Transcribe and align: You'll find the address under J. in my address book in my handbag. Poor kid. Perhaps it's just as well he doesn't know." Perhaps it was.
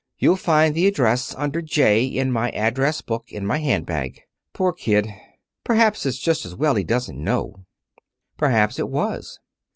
You'll 0.17 0.35
find 0.35 0.73
the 0.73 0.87
address 0.87 1.35
under 1.35 1.61
J. 1.61 2.05
in 2.07 2.31
my 2.31 2.49
address 2.53 3.01
book 3.01 3.31
in 3.31 3.45
my 3.45 3.59
handbag. 3.59 4.21
Poor 4.51 4.73
kid. 4.73 5.13
Perhaps 5.63 6.07
it's 6.07 6.17
just 6.17 6.43
as 6.43 6.55
well 6.55 6.73
he 6.73 6.83
doesn't 6.83 7.23
know." 7.23 7.65
Perhaps 8.35 8.79
it 8.79 8.89
was. 8.89 9.37